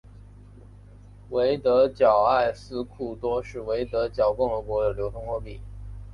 [1.29, 5.61] 维德角埃斯库多是维德角共和国的流通货币。